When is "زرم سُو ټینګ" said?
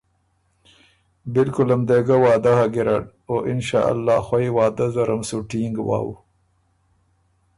4.95-5.75